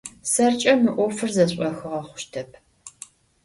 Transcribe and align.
Сэркӏэ 0.31 0.73
мы 0.81 0.91
ӏофыр 0.95 1.29
зэшӏохыгъэ 1.35 1.99
хъущтэп. 2.07 2.51